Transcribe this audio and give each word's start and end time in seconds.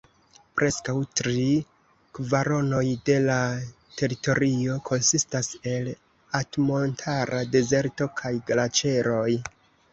Preskaŭ 0.59 0.93
tri 1.19 1.43
kvaronoj 2.19 2.81
de 3.11 3.19
la 3.27 3.37
teritorio 4.01 4.79
konsistas 4.89 5.53
el 5.75 5.93
altmontara 6.43 7.47
dezerto 7.59 8.13
kaj 8.23 8.37
glaĉeroj. 8.53 9.33